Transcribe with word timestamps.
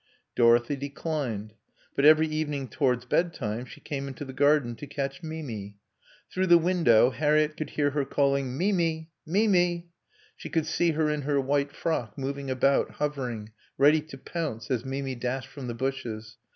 Dorothy 0.35 0.75
declined. 0.75 1.53
But 1.95 2.05
every 2.05 2.25
evening, 2.27 2.69
towards 2.69 3.05
bedtime, 3.05 3.65
she 3.65 3.79
came 3.81 4.07
into 4.07 4.25
the 4.25 4.33
garden 4.33 4.75
to 4.77 4.87
catch 4.87 5.21
Mimi. 5.21 5.77
Through 6.31 6.47
the 6.47 6.57
window 6.57 7.11
Harriett 7.11 7.55
could 7.55 7.69
hear 7.69 7.91
her 7.91 8.03
calling: 8.03 8.57
"Mimi! 8.57 9.11
Mimi!" 9.27 9.89
She 10.35 10.49
could 10.49 10.65
see 10.65 10.93
her 10.93 11.07
in 11.11 11.21
her 11.21 11.39
white 11.39 11.71
frock, 11.71 12.17
moving 12.17 12.49
about, 12.49 12.93
hovering, 12.93 13.51
ready 13.77 14.01
to 14.01 14.17
pounce 14.17 14.71
as 14.71 14.83
Mimi 14.83 15.13
dashed 15.13 15.49
from 15.49 15.67
the 15.67 15.75
bushes. 15.75 16.37